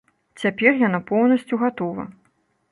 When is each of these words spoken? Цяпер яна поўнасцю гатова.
Цяпер 0.43 0.79
яна 0.87 0.99
поўнасцю 1.13 1.55
гатова. 1.67 2.11